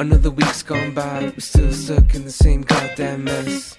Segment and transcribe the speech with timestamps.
[0.00, 3.76] Another week's gone by, we're still stuck in the same goddamn mess.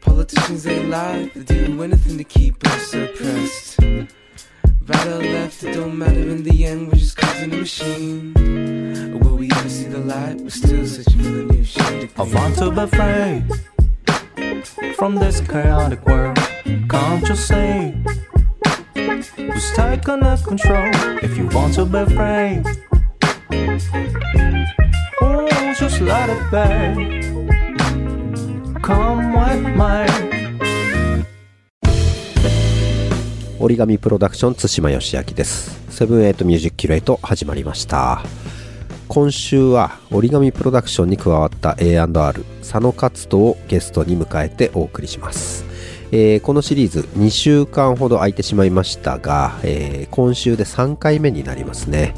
[0.00, 3.78] Politicians, they lie, they do anything to keep us suppressed.
[3.82, 8.32] Right or left, it don't matter in the end, we're just causing a machine.
[9.20, 10.40] Will we ever see the light?
[10.40, 12.10] We're still searching for the new shade.
[12.16, 16.38] I want to be free from this chaotic world.
[16.88, 17.92] Can't you see?
[19.36, 20.90] Who's taking the control?
[21.22, 22.62] If you want to be free,
[25.26, 27.22] oh, just let it be.
[28.80, 30.36] Come with me.
[33.58, 38.22] origami PRODUCTIONS 対馬芳昭です Seven Eight Musicurate 始まりました
[39.08, 45.64] 今週は origami PRODUCTIONS に加わった A&R 佐野勝人をゲストに迎えてお送りします、
[46.12, 52.14] えーこのシリーズ2週間ほど空いてしまいましたが、えー今週で3回目になりますね、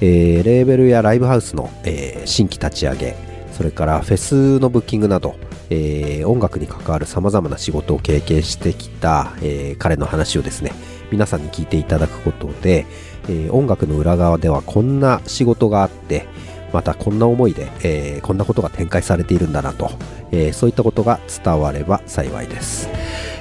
[0.00, 3.16] えーレーベルやライブハウスの、えー新規立ち上げ
[3.52, 5.36] それからフェスのブッキングなど、
[5.68, 10.72] えー音楽に関わるさまざまな仕事を経験してきた、えー彼の話をですね
[11.10, 12.86] 皆さんに聞いていただくことで、
[13.28, 16.26] えー音楽の裏側ではこんな仕事があって
[16.72, 19.90] またこんな思いで、えーこんなことが展開されているんだなと、
[20.30, 22.88] えーそういったことが伝われば幸いです。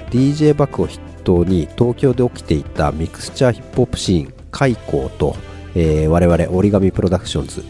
[0.10, 5.36] DJ バックを筆頭に東京で起きていたミクスチャーヒップホップシーン開口と、
[5.76, 7.64] えー我々折り紙プロダクションズ、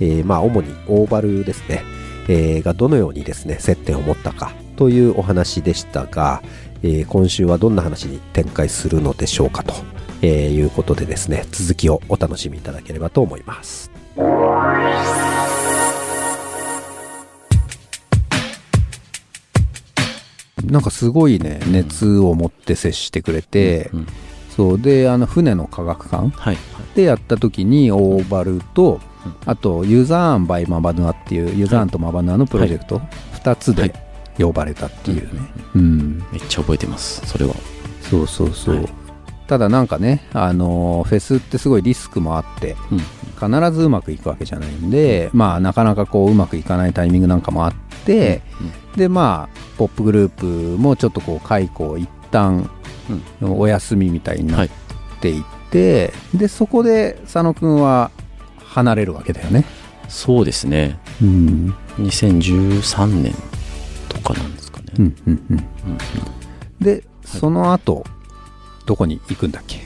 [0.00, 1.82] えーまあ主にオーバルですね、
[2.28, 6.42] えーがどのようにですね接点を持ったかというお話でしたが、
[6.82, 9.74] えー今週はどんな話に展開するのでしょうかと、
[10.22, 13.90] えーいうことでですね続きをお楽しみいただければと思います。
[20.64, 24.06] なんかすごいね熱を持って接してくれて、うん
[24.56, 24.80] そう。
[24.80, 26.30] であの船の科学館。
[26.30, 26.56] はい。
[26.94, 29.34] でやった時にオーバルと、うん。
[29.46, 33.00] あとユザーンバイマバヌアっていうユザーンとマバヌアのプロジェクト、
[33.42, 33.94] 2つで
[34.38, 35.40] 呼ばれたっていうね、
[35.74, 37.54] うんめっちゃ覚えてますそれは。
[38.02, 38.88] そうそうそう、はい。
[39.46, 43.00] ただなんかね、あのーフェスってすごいリスクもあってうん。
[43.34, 47.74] 必ずうまくいくわけじゃないんで、まあなかなかこううまくいかないタイミングなんかもあっ
[48.06, 48.42] て、
[48.96, 50.46] でまあポップグループ
[50.78, 52.68] もちょっとこう解雇一旦
[53.40, 54.68] お休みみたいになっ
[55.20, 58.10] ていって、でそこで佐野くんは
[58.58, 59.64] 離れるわけだよね、
[60.08, 60.98] そうですね。
[61.22, 63.34] うん、2013年
[64.08, 65.60] とかなんですかね、うんうんうん。
[66.80, 68.04] でその後
[68.84, 69.80] どこに行くんだっけ？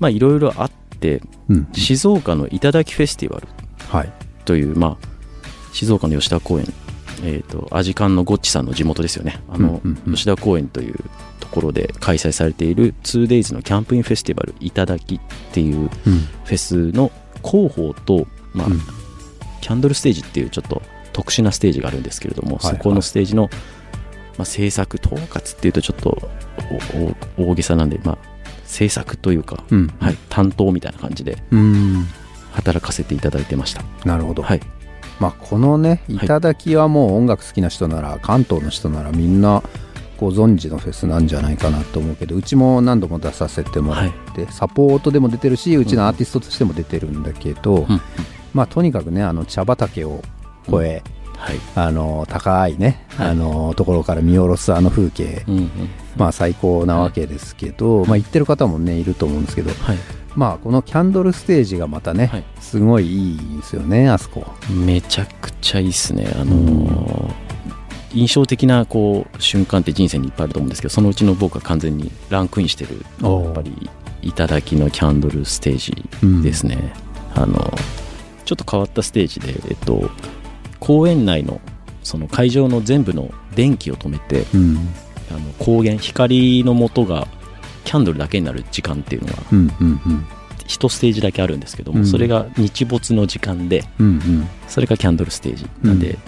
[0.00, 1.68] まあいろいろあってうん。
[1.74, 3.48] 静岡の頂フェスティバル
[3.88, 4.12] はい。
[4.44, 5.08] というまあ
[5.72, 6.66] 静岡の吉田公園
[7.22, 9.40] えー、とアジカンのゴッチさんの地元ですよね。
[9.48, 10.14] あの、うんうんうん。
[10.14, 10.94] 吉田公園という
[11.40, 15.20] ところで開催されている 2days のキャンプインフェスティバル頂っ
[15.52, 15.88] ていううん。
[15.88, 17.10] フェスの
[17.44, 18.80] 広報と、まあうん。
[19.60, 22.76] キャンドルステージっていうちょっと特殊なステージがあるんですけれども、はいはい。
[22.76, 23.48] そこのステージの、
[24.36, 26.30] まあ、制作統括っていうとちょっと
[27.38, 28.18] 大げさなんで、まあ、
[28.64, 29.88] 制作というか、うん。
[30.00, 32.06] はい、担当みたいな感じでうん。
[32.52, 33.82] 働かせていただいてました。
[34.04, 34.60] なるほど、はい、
[35.22, 36.26] まあ、このねはい。
[36.26, 39.62] 頂はもう音楽好きな人なら関東の人ならみんな
[40.18, 48.00] ご存知のフェスなんじゃないかなと思うけどうちも何度も出させてもらって、サポートでも出てるしうちのアーティストとしても出てるんだけど、うん。
[48.52, 50.22] まあとにかくねあの茶畑を
[50.68, 51.02] 越え、
[51.36, 51.60] はい。
[51.76, 53.28] あの高いね、はい。
[53.28, 55.70] あのところから見下ろすあの風景、うんうん
[56.16, 59.98] まあ最高なわけですけど、まあ行ってる方もねいると思うんですけどはい、
[60.34, 62.44] まあこのキャンドルステージがまたね、はい。
[62.60, 64.46] すごいいいんですよねあそこ。
[64.70, 67.52] めちゃくちゃいいっすね、あのー
[68.14, 73.90] 印象的なこう瞬間って人生にいっぱいあると思うんですけどそのうちの僕は完全にランクインしてるやっぱり
[74.20, 76.92] 頂のキャンドルステージですね、
[77.34, 77.72] あの
[78.44, 80.10] ちょっと変わったステージで、えっと、
[80.78, 81.58] 公園内の
[82.02, 84.76] その会場の全部の電気を止めてうん。
[85.30, 87.26] あの光源光の元が
[87.84, 90.26] キャンドルだけになる時間っていうのがうんうんうん。
[90.66, 92.06] 一ステージだけあるんですけども、うん。
[92.06, 93.84] それが日没の時間で
[94.68, 96.18] それがキャンドルステージなんで、うん。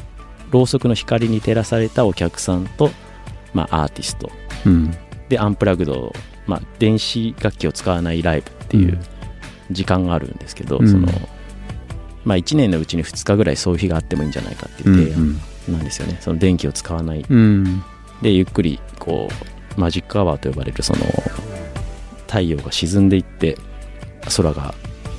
[0.50, 2.90] ろうそくの光に照らされたお客さんと、
[3.52, 4.31] まあ、アーティスト。
[4.67, 4.94] うん。
[5.29, 6.12] でアンプラグド、
[6.46, 8.99] まあ、電子楽器を使わないライブっていう
[9.70, 10.88] 時間があるんですけど、うん。
[10.88, 11.08] その
[12.25, 17.25] まあ、1年のうちに2日ぐらいそういう日があってもいいんじゃないかっていう提案なんですよね、その電気を使わない。
[17.29, 17.82] うん。
[18.23, 21.00] でゆっくりこうマジックアワーと呼ばれるその
[22.26, 23.56] 太陽が沈んでいって
[24.37, 24.75] 空が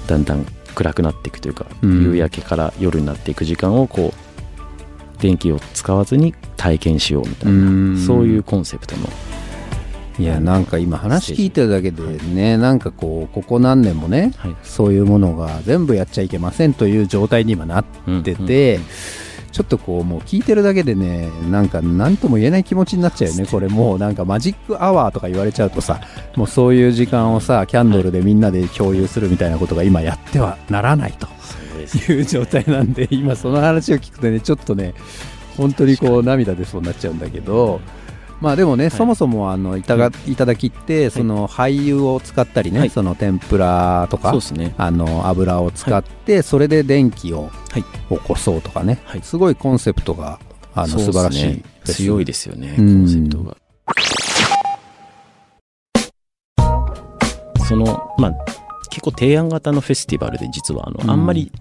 [0.07, 2.03] だんだん暗くなっていくというか、うん。
[2.03, 7.97] 夕焼けから夜になっていく時間をこう電気を使わずに体験しようみたいな、うん。
[7.97, 9.07] そういうコンセプトの。
[10.17, 17.85] いやなんか今話聞いてるだけでねなんかこうここ何年もね、はい、そういうものが全部やっちゃいけませんという状態に今なっ
[18.23, 18.87] てて、うんうん
[19.55, 23.45] ちょっとこうもう聞いてるだけでねなんか何とも言えない気持ちになっちゃうよね。
[23.45, 26.01] これもうなんかマジックアワーとか言われちゃうとさ
[26.35, 31.27] もうそういう時間をさキャンドルでみんなで共有するみたいなことが今やってはならないと。
[32.09, 34.93] いう状態なんで今その話を聞くとねちょっとね
[35.55, 37.79] 本当にこう涙出そうになっちゃうんだけど。
[38.41, 47.49] まあでもね、はい、そもそもあのいたがいただきって、その廃油を使ったりね、はい、その天ぷらとか、ね、あの油を使って、それで電気を
[48.09, 50.39] 起こそうとかね、すごいコンセプトが
[50.73, 53.57] あの、素晴らしい、ね、強いですよね、コンセプトが。
[57.67, 58.33] そのまあ
[58.91, 61.51] 結構提案型のフェスティバルで実はあの、うん、あんまり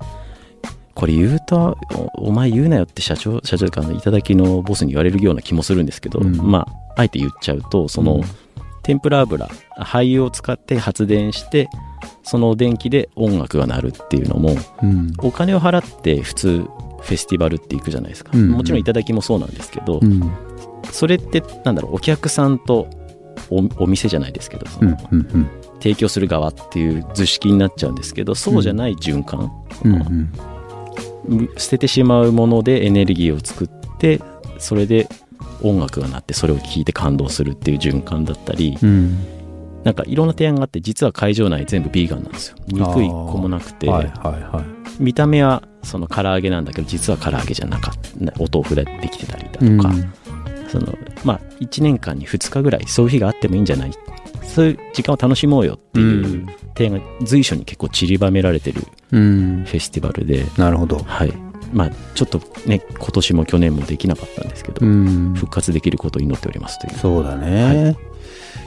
[0.95, 1.77] これ言うと
[2.15, 8.23] お前言うなよって社長社長かの頂きのボスに言われるような気もするんですけど、うん、まああえて言っちゃうとその、うん、
[8.83, 11.69] 天ぷら油灰油を使って発電して
[12.23, 18.51] その電気で音楽が鳴るっていうのも、うん、お金を払って普通フェスティバルって行くじゃないですか、うん。
[18.53, 20.01] もちろん頂きもそうなんですけど、
[20.91, 22.89] それってなんだろうお客さんと
[23.51, 25.51] お店じゃないですけどその、うんうんうん、
[25.81, 29.53] 提供する側っていう図式になっちゃうんですけどそうじゃない循環、
[29.85, 30.33] うんうん
[31.57, 34.21] 捨ててしまうものでエネルギーを作って
[34.59, 35.09] それで
[35.63, 39.19] 音楽が鳴ってそれを聴いて感動するっていう循環だったり、うん、
[39.85, 42.57] なんかいろんな提案があって実は会場内全部ビーガンなんですよ。
[42.67, 48.33] 肉一個もなくて、はいはいはい、見た目はその唐揚げなんだけど実は唐揚げじゃなかった。
[48.39, 50.13] お豆腐でできてたりだとか、うん、
[50.69, 53.93] そのまあ1年間に2日ぐらいそういう日があってもいいんじゃない？
[54.43, 56.44] そういう時間を楽しもうよっていう
[56.77, 61.33] 提案が随所に結構散りばめられてるフェスティバルで、なるほど、はい。
[61.73, 64.87] まあ、ちょっとね今年も去年もできなかったんですけど、
[65.35, 66.99] 復活できることを祈っておりますという。
[66.99, 67.97] そうだね、はい、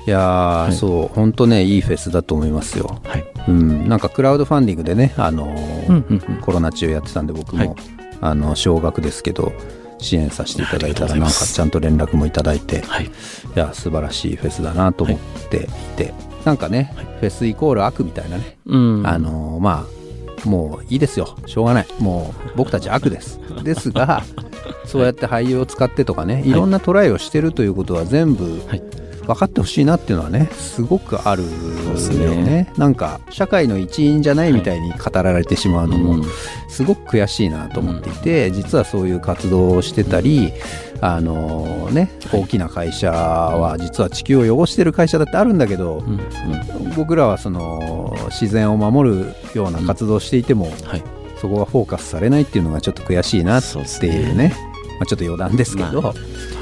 [0.08, 1.16] いや、はい、そう。
[1.16, 3.26] 本当ねいいフェスだと思いますよ、はい。
[3.48, 7.76] うん、なんかクラウドファンディングでね、あのーうんうんうん、コロナ中やってたんで僕も、はい、
[8.20, 9.54] あの少額ですけど
[10.00, 13.10] 支援させていただいたらなんかちゃんと連絡もいただいて、はい、い
[13.56, 16.14] や素晴らしいフェスだなと思っていて、はい、
[16.46, 19.98] なんかね、はい、フェスイコール悪みたいなね、うん、あのー、まあ
[20.48, 21.36] もういいですよ。
[21.46, 21.88] しょうがない。
[22.00, 23.40] もう僕たち悪です。
[23.64, 24.24] ですが
[24.86, 28.84] そうやって俳優を使ってとかねいろんなトライをしてるということは全部、はい
[29.28, 32.42] 分かってほしいなっていうのはねすごくあるよね。
[32.44, 32.74] ね。
[32.78, 36.24] なんか社会の一員じゃないみたいに語られてしまうのも
[36.70, 40.54] すごく悔しいなと思っていて、実はそういう活動をしてたり
[41.02, 46.20] あのね、大きな会社は実は地球を汚してる会社だってあるんだけど、うん
[46.86, 51.04] うん、僕らはその自然を守るような活動をしていても、はい、
[51.40, 54.56] そこがフォーカスされないっていうのがちょっと悔しいなっていうね。
[55.00, 56.14] まあ、ちょっと余談ですけど、まあ、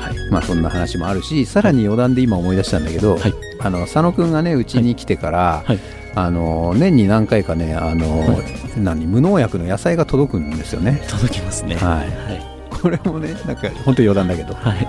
[0.09, 0.29] はい。
[0.31, 5.79] まあ、そんな話もあるしさらに余談で今思い出したんだけど、はい、あの佐野君がねうちに来てから、はい、
[6.15, 8.39] あの年に何回かねあの、
[8.77, 11.03] 何無農薬の野菜が届くんですよね。
[11.09, 11.75] 届きますね。
[11.75, 14.87] はい、これもねなんか本当余談だけど、はい、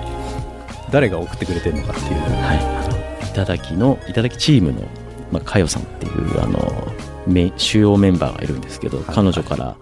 [0.90, 2.96] 誰が送ってくれてるのかっていう、はい、あの
[3.28, 3.32] い。
[3.34, 4.82] ただきのいただきチームの、
[5.30, 6.92] まあ、かよさんっていうあの
[7.56, 9.76] 主要メンバーがいるんですけど、彼女から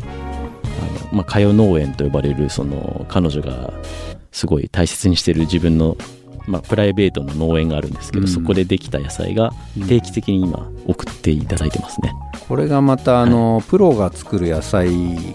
[1.13, 3.73] まあ、かよ農園と呼ばれるその彼女が
[4.35, 5.97] すごい大切にしてる自分の、
[6.49, 9.53] まあ、プライベートの農園があるんですけど、うん、そこでできた野菜が
[9.89, 12.13] 定期的に今送っていただいてますね、
[12.49, 14.91] これがまたあの、はい、プロが作る野菜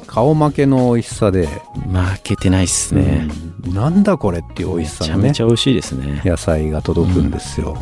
[0.05, 1.47] 顔負けの美味しさで。
[1.47, 3.27] 負けてないっすね、
[3.65, 6.21] うん、なんだこれっていう美味しさの、ね、めちゃめちゃ美味しいですね。
[6.25, 7.77] 野菜が届くんですよ、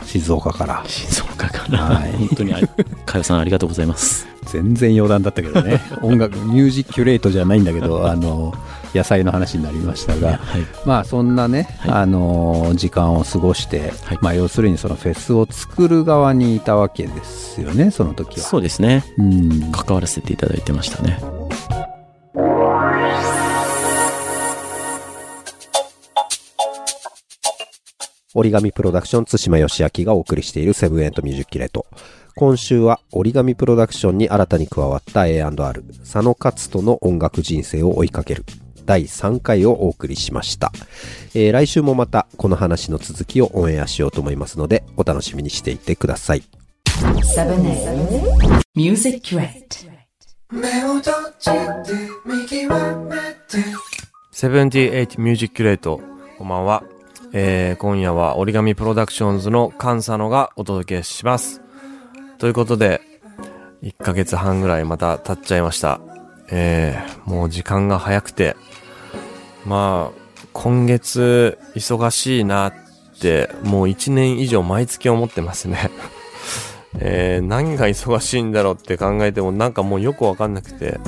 [0.00, 0.82] うん、静岡から。
[0.86, 2.54] 静岡から、はい、本当に
[3.04, 4.26] かよ さんありがとうございます。
[4.46, 5.82] 全然余談だったけどね。
[6.00, 8.54] 音楽ミュージックキュレートじゃないんだけどあの
[8.94, 18.46] 野菜の話になりましたが、はい、まあそんなね、はい、あの時間を過ごして、はい、まあ、要するにそのフェスを作る側にいたわけですよねその時は。
[18.46, 21.18] そうですね、うん、関わらせていただいてましたね。
[28.36, 31.86] 折り紙プロダクション津島義明がお送りしているセブンエントミュージックキュレート。
[32.36, 38.44] 今週は折り紙プロダクションに新たに加わった A&R 佐野勝人の音楽人生を追いかける
[38.84, 40.72] 第3回をお送りしました、
[41.34, 46.42] えー、来週もまたこの話の続きをオンエアしようと思いますのでお楽しみにしていてください。
[54.30, 56.00] Seventy Eight Musicurate
[56.38, 56.82] こんばんは、
[57.32, 61.62] えー、今夜は origami PRODUCTIONS の菅佐野がお届けします。
[62.38, 63.00] ということで、
[63.82, 66.00] 1ヶ月半ぐらいまた経っちゃいました。
[66.50, 68.56] えー、もう時間が早くて、
[69.64, 72.72] まあ、今月忙しいなっ
[73.20, 75.90] てもう1年以上毎月思ってますね。
[77.00, 80.98] え、何が忙しいんだろうって考えてもなんかもうよくわかんなくて。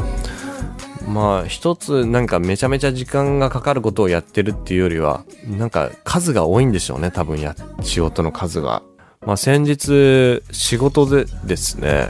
[1.07, 8.83] まあ一つなんかめちゃめちゃ時間がかかることをやってるっていうよりはなんか数が多いんでしょうね多分や仕事の数が。
[9.25, 12.09] まあ先日仕事でですね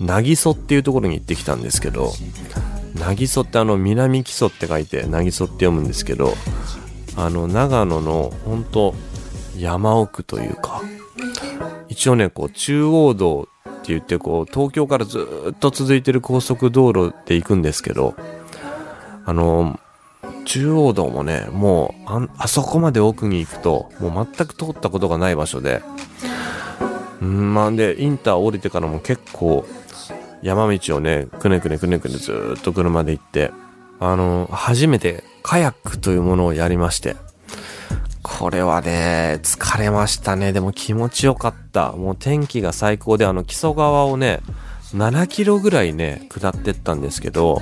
[0.00, 2.12] なぎそっていうところに行ってきたんですけど
[2.94, 6.34] なぎそってあの南木曽って書いてなぎそって読むんですけど
[7.16, 8.94] あの長野の本当
[9.56, 10.82] 山奥というか
[11.88, 18.14] 一応ねこう中央道って言ってこう東京からずっと続いてる高速道路で行くんですけど
[19.26, 19.78] あの
[20.44, 25.82] 中央道もねもうああそこまで奥に行くともう全く通ったことがない場所で
[27.20, 29.66] うんまあでインター降りてからも結構
[30.44, 33.50] 山道をねくねくねくねくねずっと車で行って
[33.98, 37.16] あの初めてカヤックというものをやりまして
[38.22, 40.54] これはね、疲れましたね。
[40.54, 41.92] でも気持ちよかった。
[41.92, 44.40] もう天気が最高で、あの、木曽川をね、
[44.94, 47.60] 7キロぐらいね、下ってったんですけど、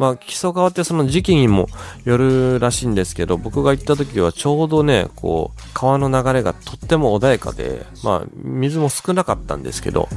[0.00, 1.68] まあ、木曽川ってその時期にも
[2.06, 10.08] よるらしいんですけど、僕が行った時はちょうどね、こう、川の流れがとっても穏やかで、まあ、水も少なかったんですけど、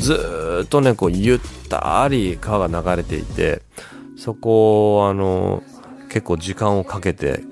[0.00, 3.60] ずっとね、こう、ゆったり川が流れていて、
[4.16, 5.62] そこを、あの、
[6.08, 7.42] 結構時間をかけて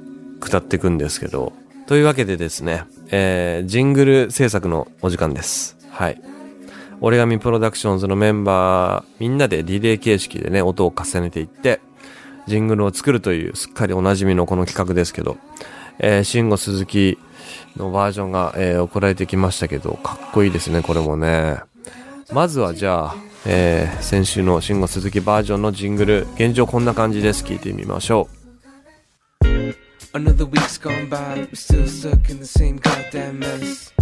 [0.41, 1.53] 下っていくんですけど、
[1.87, 5.77] というわけでですね、えー、ジングル制作のお時間です。
[5.91, 6.19] はい。
[7.01, 11.81] 折り紙プロダクションズのメンバー、みんなでリレー形式でね、音を重ねていって、
[12.47, 15.37] ジングルを作るという、すっかりおなじみのこの企画ですけど、
[15.99, 17.19] えー、慎吾鈴木
[17.77, 21.59] のバージョンが、えー、送られてきましたけど、かっこいいですね、これもね。
[22.33, 27.45] まずはじゃあ、えー、先週の慎吾鈴木バージョンのジングル、現状こんな感じです。
[27.45, 28.36] 聞いてみましょう。
[30.17, 33.93] Another week's gone by, we're still stuck in the same goddamn mess.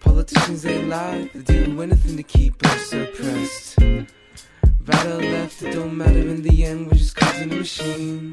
[0.00, 3.78] Politicians, they lie, they do anything to keep us suppressed.
[3.78, 8.32] Right or left, it don't matter in the end, we're just causing a machine.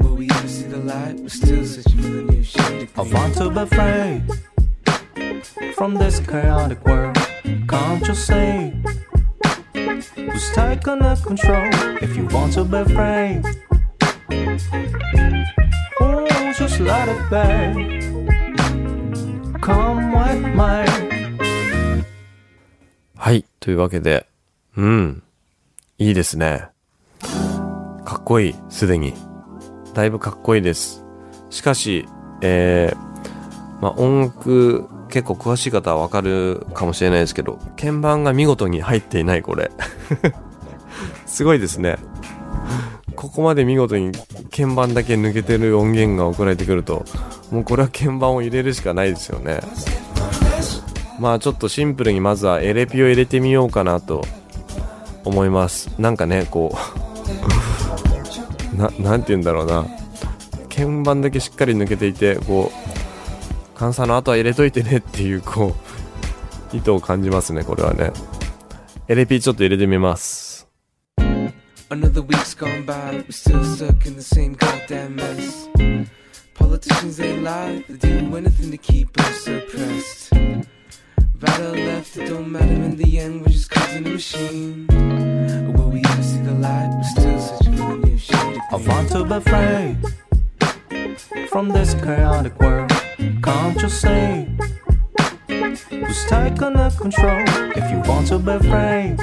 [0.00, 1.20] Will we ever see the light?
[1.20, 2.88] We're still searching for the new shade.
[2.96, 7.16] I want to be free from this chaotic world.
[7.68, 8.74] Can't you see?
[10.16, 11.70] Who's taking the control
[12.02, 13.40] if you want to be free?
[16.58, 17.36] Just let it be.
[19.60, 22.04] Come with me.
[23.16, 23.44] はい。
[23.60, 24.26] というわけで、
[24.76, 25.22] うん。
[25.98, 26.66] いいですね。
[28.04, 28.54] かっこいい。
[28.70, 29.14] すでに。
[29.94, 31.04] だいぶかっこいいです。
[31.50, 32.06] しかし、
[32.42, 32.96] えー、
[33.80, 39.70] まあ、音楽結構詳しい方はわかるかもしれないですけど、鍵盤が見事に入っていない、これ。
[41.24, 41.98] すごいですね。
[43.18, 44.12] ここまで見事に
[44.56, 47.04] 鍵盤だけ抜けてる音源が送られてくると
[47.50, 49.58] もうこれは鍵盤を入れるしかないですよね。
[51.18, 54.24] まあちょっとシンプルにまずはエレピを入れてみようかなと
[55.24, 55.90] 思います。
[55.98, 56.78] なんかねこ
[58.74, 59.84] う ななんて言うんだろうな。
[60.68, 62.70] 鍵盤だけしっかり抜けていてこ
[63.76, 65.74] う監査の後は入れといてねっていうこ
[66.72, 68.12] う意図を感じますねこれはね。
[69.08, 70.47] エレピちょっと入れてみます。
[71.90, 75.68] Another week's gone by, we're still stuck in the same goddamn mess.
[76.52, 80.34] Politicians, they lie, they do anything to keep us suppressed.
[80.34, 84.86] Right or left, it don't matter in the end, we're just causing a machine.
[85.78, 86.90] will we ever see the light?
[86.94, 88.58] We're still searching for the new shade.
[88.70, 92.92] I want to be free from this chaotic world.
[93.42, 94.46] Can't you see?
[95.88, 99.16] Who's taking the control if you want to be free?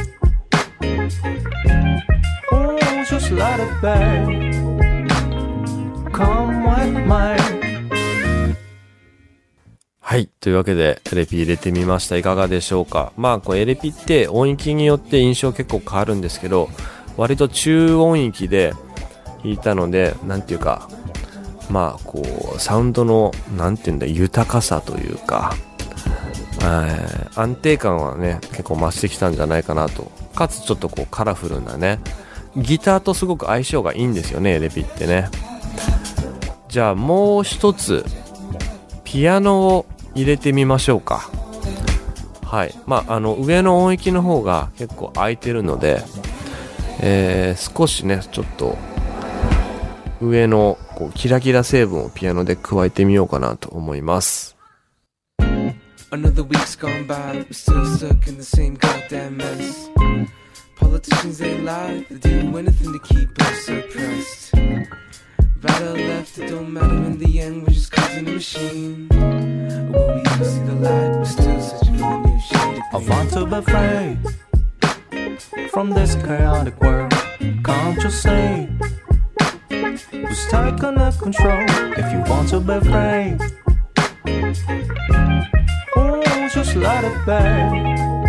[3.06, 3.88] Just let it be.
[6.12, 8.56] Come with me.
[10.00, 10.28] はい。
[10.40, 12.18] というわけで、エレピ入れてみました。
[12.18, 13.14] いかがでしょうか？
[13.16, 16.70] まあ、こう、エレピって音域によって印象結構変わるんですけど、
[17.16, 18.74] 割と中音域で
[19.44, 20.90] 弾いたので、なんていうか、
[21.70, 22.24] まあ、こ
[22.56, 25.56] う、サウンドの、なんていうんだ、豊かさというか、
[27.36, 30.12] 安定感はね、結構増してきたんじゃないかなと。
[30.34, 32.00] かつちょっとこうカラフルなね、
[32.56, 35.30] ギターとすごく相性がいいんですよねエ、レピってね。
[36.70, 38.06] じゃあもう一つ、
[39.04, 41.30] ピアノを入れてみましょうか。
[42.44, 42.76] はい。
[42.86, 46.02] まあ、あの、上の音域の方が結構空いてるので、
[47.02, 48.78] えー、少しね、ちょっと、
[50.22, 54.56] 上のこうキラキラ成分をピアノで加えてみようかなと思います。
[56.12, 59.95] Another week's gone by, we're still stuck in the same goddamn mess.
[60.86, 64.54] Politicians, they lie, they do anything to keep us suppressed.
[64.54, 69.08] Right or left, it don't matter in the end, we're just causing a machine.
[69.08, 71.12] before we even see the light.
[71.18, 77.14] We're still for a new shade I want to be free from this chaotic world.
[77.64, 78.70] Can't you see?
[80.12, 81.66] Who's taking the control
[81.98, 83.28] if you want to be free?
[85.98, 88.25] Oh, just let it be.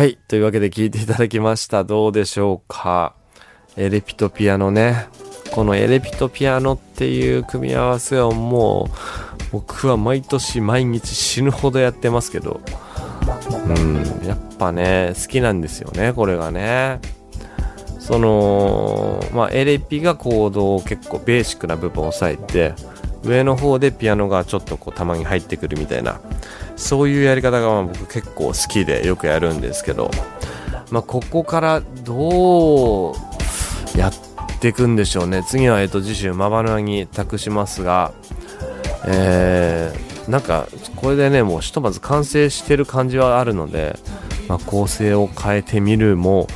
[0.00, 0.16] はい。
[0.28, 1.84] というわけで聞いていただきました。
[1.84, 3.14] どうでしょうか
[3.76, 5.08] エレピとピアノね。
[5.52, 12.62] このエレピとピアノっていう組み合わせをもう、僕は毎年毎日死ぬほどやってますけど、
[13.66, 17.00] うん、やっぱね、好きなんですよね、これがね。
[17.98, 22.74] その、まあ、エレピがコードを結構ベーシックな部分を押さえて、
[23.22, 26.20] 上の方でピアノがちょっとこうたまに入ってくるみたいな、
[26.76, 30.10] そういうやり方がまあ僕結構好きでよくやるんですけど、
[30.90, 33.14] まあ、ここからどう
[33.96, 34.12] やっ
[34.60, 35.44] ていくんでしょうね。
[35.46, 38.12] 次は、えっと、次週、マバヌアに託しますが、
[39.06, 43.96] えー、なんか、これでね、もうひとまず完成してる感じはあるので、
[44.48, 46.48] まあ、構成を変えてみるも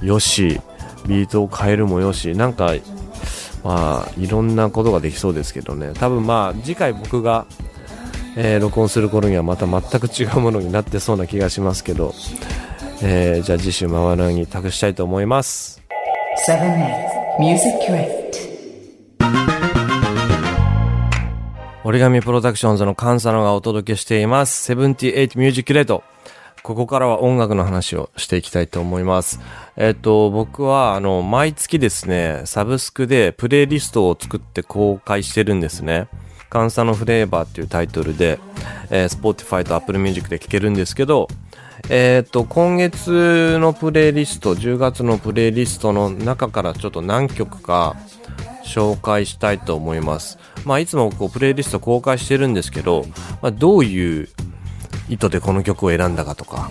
[0.00, 0.60] よし、
[1.06, 2.72] ビートを変えるもよし、なんか、
[3.64, 5.92] まあ、いろんなことができそうですけどね。
[5.94, 7.46] 多分まあ、次回僕が、
[8.36, 12.14] えー録音する頃にはまた全く違うものになってそうな気がしますけど、
[13.02, 15.82] えーじゃあ次週、マバヌアに託したいと思います。
[16.48, 16.58] 7
[17.38, 18.22] Music Crate.
[21.84, 24.72] 折り紙プロダクションズのカンサノがお届けしています。
[24.72, 26.04] 78ミュージックレート。
[26.62, 29.40] ここからは音楽の話をしていきたいと思います。
[29.76, 36.06] えっ、と、僕は、あの、毎月ですね、サブスクでプレイリストを作って公開してるんですね。
[36.50, 38.38] カンサノフレーバーっていうタイトルで、
[38.90, 41.26] えー、Spotify と Apple Music で聴けるんですけど、
[41.88, 47.96] えっ、と、今月のプレイリスト、10月のプレイリストの中からちょっと何曲か
[48.64, 50.38] 紹介したいと思います。
[50.64, 53.04] まあ、いつもこうプレイリスト公開してるんですけど、
[53.40, 54.28] まあ、どういう
[55.12, 56.70] 意図でこの曲を選んだかとか、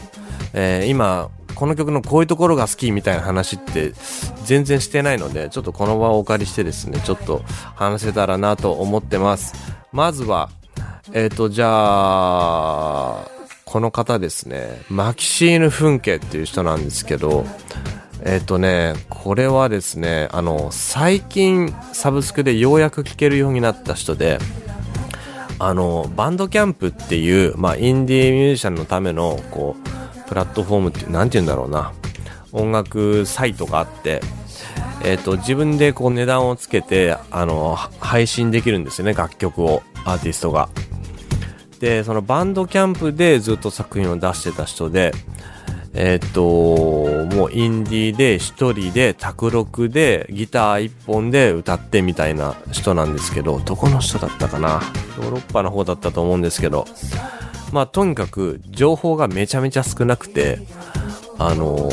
[0.54, 3.94] えー今、この曲のこういうところが好きみたいな話って
[4.46, 7.44] 全然してないので、ちょっとこの場をお借りしてですね、ちょっと
[7.76, 9.54] 話せたらなと思ってます。
[9.92, 10.50] まずは、
[11.14, 13.28] えっ、と、じゃあ、
[13.66, 17.46] この方ですね、マキシーヌ・フンケっていう人なんですけど、
[18.24, 24.40] えっ、とね、これはですね、あの、最近サブスクでようやく聴けるようになった人で、
[25.64, 31.94] あの、バンドキャンプっていう、まあ、インディーミュージシャンのための、こう、プラットフォームっていう、なんて言うんだろうな、
[32.52, 34.22] 音楽サイトがあって、
[35.06, 40.68] えっ、と、自分でこう値段をつけて、あの、配信できるんですよね、楽曲を、アーティストが。
[41.80, 45.14] で、そのバンドキャンプでずっと作品を出してた人で、
[45.94, 54.82] えっ、と、もうインディーで一人で卓録でギター一本で歌ってみたいな人なんですけど、どこの人だったかな
[55.18, 56.86] ヨーロッパの方だったと思うんですけど、
[57.74, 60.60] まあとにかく情報がめちゃめちゃ少なくて、
[61.38, 61.90] あの、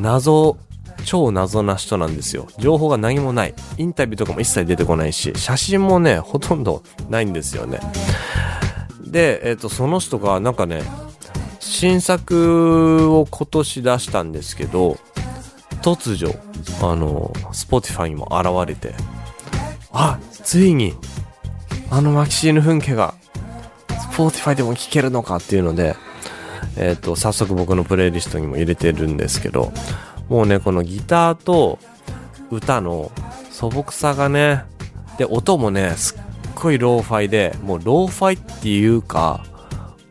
[0.00, 0.56] 謎、
[1.04, 2.48] 超謎な人なんですよ。
[2.58, 3.54] 情報が何もない。
[3.78, 7.78] インタビューとかも一切出てこないし、写真もね、ほとんどないんですよね。
[9.04, 10.82] で、えっ、と、その人がなんかね、
[11.72, 14.98] 新作を今年出したんですけど、
[15.80, 16.38] 突如、
[16.86, 18.94] あの、Spotify にも現れて、
[19.90, 20.94] あ、ついに、
[21.90, 23.14] あのマキシーヌ・フンケが、
[24.12, 25.96] Spotify でも聴けるのかっていうので、
[26.76, 29.72] えっ、と、早速僕のプレイリストにも入れてるんですけど、
[30.28, 31.78] もうね、このギターと
[32.50, 33.10] 歌の
[33.50, 34.64] 素朴さがね、
[35.16, 36.20] で、音もね、すっ
[36.54, 39.44] ごいローファイで、もうローファイっていうか、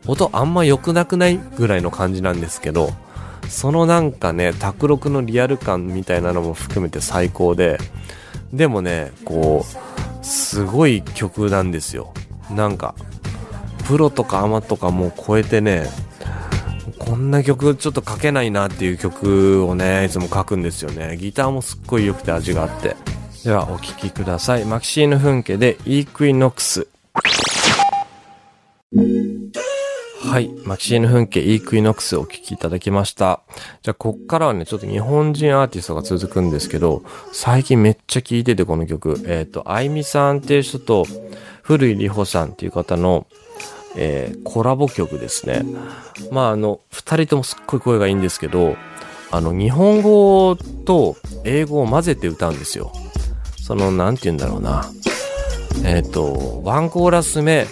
[0.06, 2.90] 音あんま良くなくないぐらいの感じなんですけど、
[3.48, 7.78] そのなんかね、卓録のリアル感みたいなのも含めて最高で、
[8.52, 12.12] でもね、こう、すごい曲なんですよ。
[12.50, 12.94] なんか、
[13.86, 15.86] プロとかアマとかも超えてね、
[16.98, 21.16] こんな曲ちょっと書けないなっていう曲をね、いつも書くんですよね。
[21.16, 22.96] ギターもすっごい良くて味があって。
[23.44, 24.64] ではお聴きください。
[24.64, 26.86] マキシーヌ・フンケでイークイノックス。
[30.32, 30.50] はい。
[30.64, 33.42] マキシーヌ・フンケ、イークイノックスをお聴きいただきました。
[33.82, 37.02] じゃあ、こっからはね、ちょっと日本人アーティストが続くんですけど、
[37.34, 39.20] 最近めっちゃ聴いてて、この曲。
[39.26, 41.04] えっ、と、あいみさんっていう人と、
[41.60, 43.26] 古井里穂さんっていう方の、
[43.94, 45.66] えーコラボ曲ですね。
[46.30, 48.76] まあ、あの、二人ともすっごい声がいいんですけど、
[49.30, 52.90] あの、日本語と英語を混ぜて歌うんですよ。
[53.60, 54.90] その、なんて言うんだろうな。
[55.84, 57.66] えっ、と、ワンコーラス目、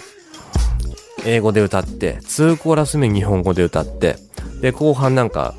[1.25, 4.17] 英語で歌って、ツーコーラス目日本語で歌って、
[4.61, 5.55] で、後半なんか、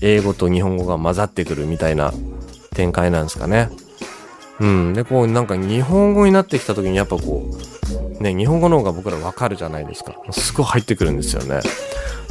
[0.00, 2.12] 英語と日本語が混ざってくるみたいな
[2.74, 3.70] 展開なんですかね。
[4.60, 4.94] うん。
[4.94, 7.50] で、こう、なんか日本語になってきた時にやっぱこ
[8.20, 10.14] う、ね、日本語の方が僕らわかるじゃないですか。
[10.30, 11.60] すごい入ってくるんですよね。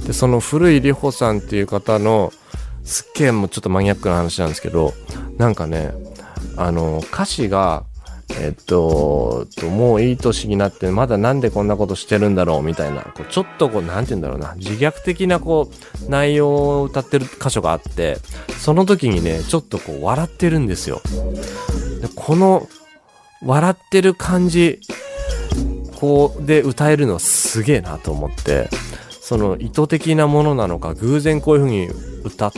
[0.05, 2.31] で、その古い里穂さんっていう方の、
[2.83, 4.93] すっげえもうちょっとマニアックな話なんですけど、
[5.37, 5.91] なんかね、
[6.55, 7.83] あの、歌詞が、
[8.29, 15.69] えっと、もういい年になって、まだなんでこんなことしてるんだろうみたいな、こうちょっとこう、なんて言うんだろうな、自虐的なこ
[16.05, 18.17] う、内容を歌ってる箇所があって、
[18.59, 21.01] その時にね、ちょっとこう、笑ってるんですよ。
[22.01, 22.67] でこの、
[23.43, 24.79] 笑ってる感じ、
[25.95, 28.69] こう、で歌えるのはすげえなと思って、
[29.09, 31.87] その意図的なものなのか、偶然こういう風に
[32.23, 32.51] 歌っ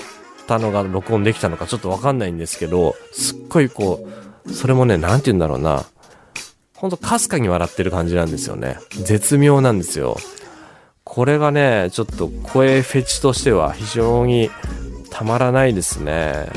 [0.47, 5.85] たのが録音できたのかちょっとわかんないんですけど、すっごいこう、それもね、なんて言うんだろうな。
[6.75, 8.77] ほんとかすかに笑ってる感じなんですよね。
[9.03, 10.17] 絶妙なんですよ。
[11.03, 14.49] これがね、ちょっと声フェチとしては非常に
[15.09, 16.49] たまらないですね。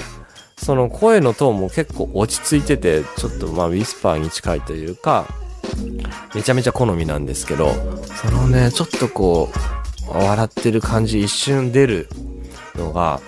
[0.58, 5.26] その声のトーンも結構落ち着いてて、ちょっとまあウィスパーに近いというか、
[6.34, 7.72] めちゃめちゃ好みなんですけど、
[8.22, 9.50] そのね、ちょっとこ
[10.06, 12.08] う、笑ってる感じ一瞬出る
[12.76, 13.20] のが、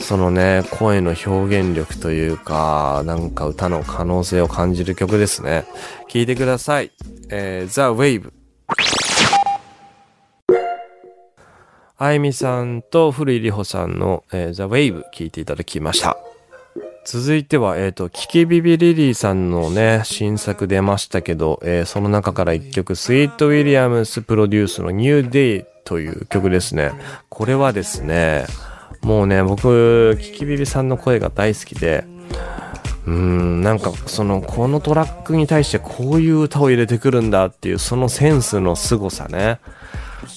[0.00, 5.64] そのね、声の表現力というか、なんか歌の可能性を感じる曲ですね。
[6.08, 6.92] 聴いてください。
[7.30, 8.32] えー、The Wave。
[12.00, 16.16] あいみさんと古井里穂さんの、えー、The Wave 聴いていただきました。
[17.04, 26.92] 続いては、えっ、と、キキビビリリーさんのね、新作出ましたけど、えーその中から一曲、スイート・ウィリアムスプロデュースの New Day という曲ですね。
[27.30, 28.44] これはですね、
[29.02, 32.04] もうね、僕、キキビビさんの声が大好きで、
[33.06, 39.60] うーん、なんか、その、このトラックに対してこういう歌を入れてくるんだっていう、そのセンスの凄さね。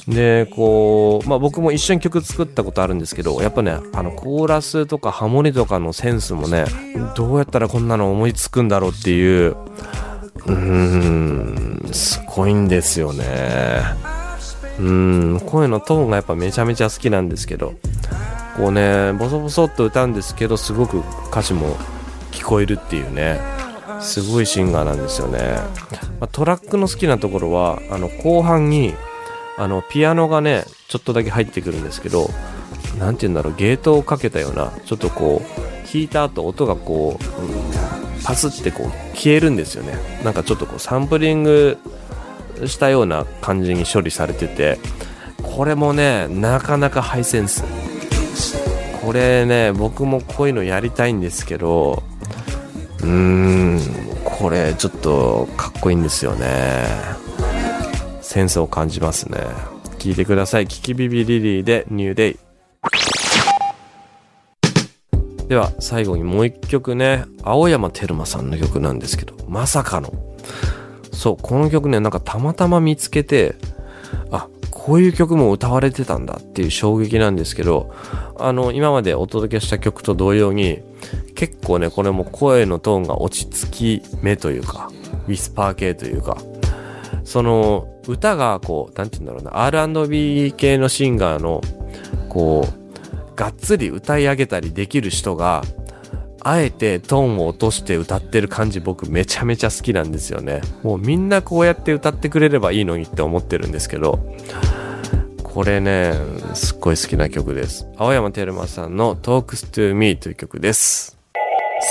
[0.08, 6.66] で、こう、まあ僕も一緒に曲作ったことあるんですけど、やっぱね、あの、コーラスとかハモリとかのセンスもね、
[7.16, 13.26] どうやったらこんなの思いつくんだろうっていう、うーん、すごいんですよね。
[14.82, 17.74] うーん、声のトーンがやっぱめちゃめちゃ好きなんですけど、
[18.58, 21.78] こうね、ボソボソっと歌うんですけど、すごく歌詞も
[22.32, 23.40] 聞こえるっていうね、
[24.00, 25.40] すごいシンガーなんですよね。
[26.20, 28.96] まあ、トラックの好きなところは、あの、後半に、
[29.58, 32.30] あの、ピアノがね、ちょっとだけ入ってくるんですけど、
[32.98, 39.94] なんて言うんだろう、ゲートをかけたような、ちょっとこう、弾いた後音がこう、うんパスってこう、消えるんですよね。
[40.24, 41.78] なんかちょっとこう、サンプリング
[42.68, 44.80] したような感じに処理されてて、
[45.42, 47.64] これもね、なかなかハイセンス。
[49.02, 52.04] これね、僕もこういうのやりたいんですけど、
[53.02, 53.80] うーん、
[54.24, 56.86] これちょっとかっこいいんですよね。
[58.22, 59.40] センスを感じますね。
[59.98, 60.68] 聞いてください。
[60.68, 62.40] キキビビリリーでニューデイ。
[65.48, 70.14] では、最後にもう一曲ね、青山テルマさんの曲なんですけど、まさかの。
[71.22, 73.54] そう、この曲ね、なんかたまたま見つけて、
[74.32, 77.94] あ、こういう曲も歌われてたんだっていう衝撃なんですけど、
[78.40, 80.82] あの、今までお届けした曲と同様に、
[81.36, 84.90] 結構ね、これも声のトーンが落ち着き目というか、
[85.28, 86.38] ウィスパー系というか、
[87.24, 91.62] その、歌がこう、なんて言うんだろうな、R&B 系のシンガーの、
[92.30, 95.62] こう、がっつり歌い上げたりできる人が、
[96.44, 100.62] あえてトーンを落として歌ってる感じ僕めちゃめちゃ好きなんですよね。
[100.84, 104.20] もうみんなこうやって歌ってくれればいいのにって思ってるんですけど、
[105.44, 106.14] これね、
[106.54, 107.88] すっごい好きな曲です。
[107.98, 111.18] 青山テルマさんの Talks to Me という曲です。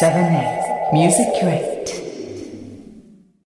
[0.00, 1.99] 7 Music Rate